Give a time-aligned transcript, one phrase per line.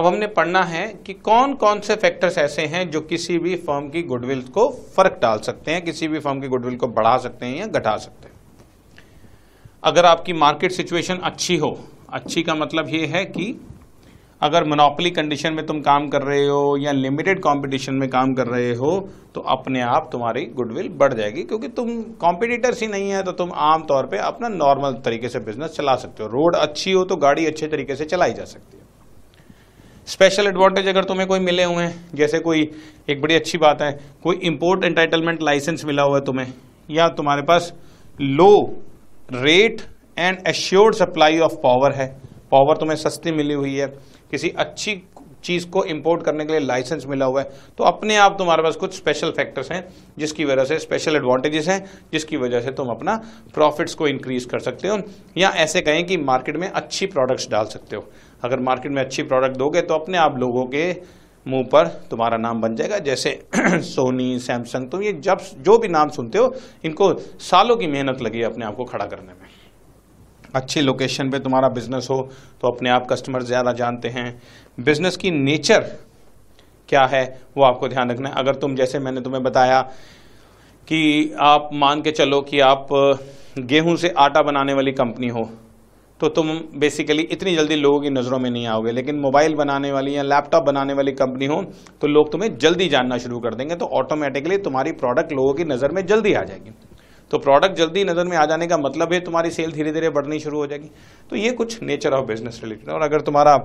[0.00, 3.88] अब हमने पढ़ना है कि कौन कौन से फैक्टर्स ऐसे हैं जो किसी भी फर्म
[3.88, 7.46] की गुडविल को फ़र्क डाल सकते हैं, किसी भी फर्म की गुडविल को बढ़ा सकते
[7.46, 9.02] हैं या घटा सकते हैं।
[9.82, 11.76] अगर आपकी मार्केट सिचुएशन अच्छी हो,
[12.10, 13.54] अच्छी का मतलब ये है कि
[14.42, 18.46] अगर मोनोपली कंडीशन में तुम काम कर रहे हो या लिमिटेड कंपटीशन में काम कर
[18.46, 18.98] रहे हो
[19.34, 23.52] तो अपने आप तुम्हारी गुडविल बढ़ जाएगी, क्योंकि तुम कॉम्पिटिटर्स ही नहीं है तो तुम
[23.66, 27.16] आम तौर पे अपना नॉर्मल तरीके से बिज़नेस चला सकते हो। रोड अच्छी हो तो
[27.18, 28.79] गाड़ी अच्छे तरीके से चलाई जा सकती है।
[30.10, 32.62] स्पेशल एडवांटेज अगर तुम्हें कोई मिले हुए हैं, जैसे कोई,
[33.10, 33.90] एक बड़ी अच्छी बात है,
[34.22, 36.52] कोई इम्पोर्ट एंटाइटलमेंट लाइसेंस मिला हुआ है तुम्हें,
[36.90, 37.72] या तुम्हारे पास
[38.20, 38.50] low
[39.32, 39.80] rate
[40.18, 42.08] and assured supply of power है
[42.52, 43.86] पावर तुम्हें सस्ती मिली हुई है,
[44.30, 44.94] किसी अच्छी
[45.44, 48.76] चीज़ को इंपोर्ट करने के लिए लाइसेंस मिला हुआ है। तो अपने आप तुम्हारे पास
[48.76, 49.84] कुछ स्पेशल फैक्टर्स हैं,
[50.18, 53.14] जिसकी वजह से स्पेशल एडवांटेजेस हैं, जिसकी वजह से तुम अपना
[53.54, 54.98] प्रॉफिट्स को इंक्रीज कर सकते हो
[55.38, 58.04] या ऐसे कहें कि मार्केट में अच्छी प्रोडक्ट्स डाल सकते हो।
[58.44, 60.90] अगर मार्केट में अच्छी प्रोडक्ट दोगे तो अपने आप लोगों के
[61.46, 66.08] मुँह पर तुम्हारा नाम बन जाएगा। जैसे सोनी सैमसंग तुम ये जब, जो भी नाम
[66.08, 66.54] सुनते हो,
[66.84, 69.59] इनको सालों की मेहनत लगी अपने आप को खड़ा करने में।
[70.54, 72.20] अच्छी लोकेशन पे तुम्हारा बिज़नेस हो
[72.60, 74.40] तो अपने आप कस्टमर ज़्यादा जानते हैं।
[74.78, 75.80] बिज़नेस की नेचर
[76.88, 77.24] क्या है,
[77.56, 79.80] वो आपको ध्यान रखना है। अगर तुम, जैसे मैंने तुम्हें बताया
[80.88, 82.86] कि आप मान के चलो कि आप
[83.60, 85.48] गेहूँ से आटा बनाने वाली कंपनी हो
[86.20, 86.48] तो तुम
[86.78, 90.64] बेसिकली इतनी जल्दी लोगों की नज़रों में नहीं आओगे। लेकिन मोबाइल बनाने वाली या लैपटॉप
[90.64, 91.62] बनाने वाली कंपनी हो
[92.00, 95.92] तो लोग तुम्हें जल्दी जानना शुरू कर देंगे तो ऑटोमेटिकली तुम्हारी प्रोडक्ट लोगों की नज़र
[95.92, 96.70] में जल्दी आ जाएगी।
[97.30, 100.38] तो प्रोडक्ट जल्दी नज़र में आ जाने का मतलब है तुम्हारी सेल धीरे धीरे बढ़नी
[100.40, 100.90] शुरू हो जाएगी।
[101.30, 103.56] तो ये कुछ नेचर ऑफ़ बिज़नेस रिलेटेड और अगर तुम्हारा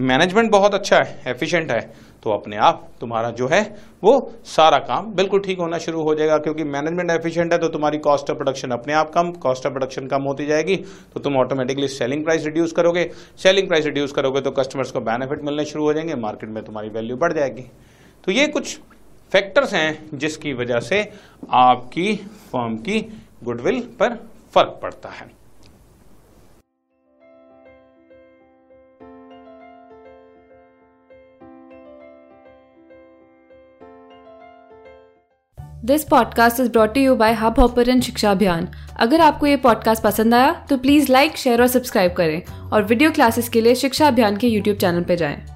[0.00, 1.80] मैनेजमेंट बहुत अच्छा है एफिशिएंट है
[2.22, 3.62] तो अपने आप तुम्हारा जो है,
[4.02, 7.98] वो सारा काम बिल्कुल ठीक होना शुरू हो जाएगा। क्योंकि मैनेजमेंट एफिशिएंट है तो तुम्हारी
[7.98, 10.76] कॉस्ट ऑफ़ प्रोडक्शन अपने आप कम कॉस्ट ऑफ़ प्रोडक्शन कम होती जाएगी।
[11.14, 15.42] तो तुम ऑटोमेटिकली सेलिंग प्राइस रिड्यूस करोगे। सेलिंग प्राइस रिड्यूस करोगे तो कस्टमर्स को बेनिफिट
[15.42, 17.66] मिलने शुरू हो जाएँगे। मार्केट में तुम्हारी वैल्यू बढ़ जाएगी।
[18.24, 18.78] तो ये कुछ
[19.34, 21.12] फैक्टर्स हैं जिसकी वजह से
[21.50, 22.16] आपकी
[22.52, 23.00] फर्म की
[23.44, 24.14] गुडविल पर
[24.54, 25.30] फ़र्क पड़ता है
[35.84, 40.66] this podcast is brought you by Hubhopper Shiksha Abhiyan अगर आपको ये पॉडकास्ट पसंद आया
[40.70, 44.46] तो प्लीज़ लाइक शेयर और सब्सक्राइब करें और वीडियो क्लासेस के लिए शिक्षा अभियान के
[44.46, 45.53] यूट्यूब चैनल पर जाएँ।